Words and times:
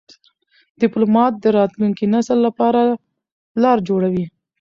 ډيپلومات 0.81 1.33
د 1.39 1.45
راتلونکي 1.57 2.05
نسل 2.15 2.37
لپاره 2.47 2.81
لار 3.61 3.77
جوړوي. 3.87 4.25